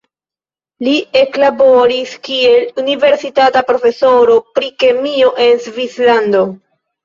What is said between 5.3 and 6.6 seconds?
en Svislando.